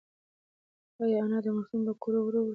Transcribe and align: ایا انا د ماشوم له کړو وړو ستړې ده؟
ایا 1.01 1.17
انا 1.25 1.37
د 1.45 1.47
ماشوم 1.55 1.81
له 1.87 1.93
کړو 2.01 2.19
وړو 2.23 2.39
ستړې 2.41 2.43
ده؟ 2.47 2.49